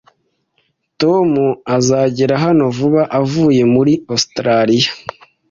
[1.01, 1.31] Tom
[1.77, 4.91] azagera hano vuba avuye muri Ositaraliya